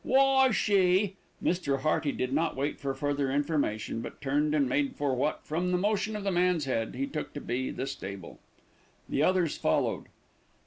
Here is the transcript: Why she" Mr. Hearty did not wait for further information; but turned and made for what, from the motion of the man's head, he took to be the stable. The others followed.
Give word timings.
Why 0.03 0.49
she" 0.49 1.17
Mr. 1.43 1.81
Hearty 1.81 2.11
did 2.11 2.33
not 2.33 2.55
wait 2.55 2.79
for 2.79 2.95
further 2.95 3.31
information; 3.31 4.01
but 4.01 4.19
turned 4.19 4.55
and 4.55 4.67
made 4.67 4.95
for 4.95 5.13
what, 5.15 5.45
from 5.45 5.69
the 5.71 5.77
motion 5.77 6.15
of 6.15 6.23
the 6.23 6.31
man's 6.31 6.65
head, 6.65 6.95
he 6.95 7.05
took 7.05 7.33
to 7.35 7.39
be 7.39 7.69
the 7.69 7.85
stable. 7.85 8.39
The 9.07 9.21
others 9.21 9.57
followed. 9.57 10.05